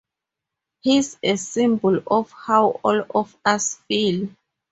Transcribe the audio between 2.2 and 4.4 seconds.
how all of us feel.